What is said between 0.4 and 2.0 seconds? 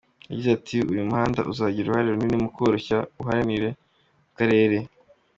ati "Uyu muhanda uzagira